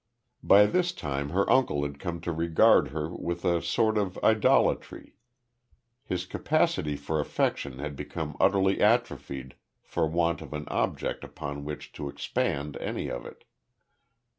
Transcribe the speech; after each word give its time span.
By 0.41 0.65
this 0.65 0.93
time 0.93 1.29
her 1.29 1.47
uncle 1.47 1.83
had 1.83 1.99
come 1.99 2.21
to 2.21 2.31
regard 2.31 2.87
her 2.87 3.11
with 3.15 3.45
a 3.45 3.61
sort 3.61 3.99
of 3.99 4.17
idolatry. 4.23 5.13
His 6.03 6.25
capacity 6.25 6.95
for 6.95 7.19
affection 7.19 7.77
had 7.77 7.95
become 7.95 8.35
utterly 8.39 8.81
atrophied 8.81 9.53
for 9.83 10.07
want 10.07 10.41
of 10.41 10.53
an 10.53 10.65
object 10.69 11.23
upon 11.23 11.65
which 11.65 11.91
to 11.91 12.09
expend 12.09 12.77
any 12.77 13.09
of 13.09 13.27
it. 13.27 13.43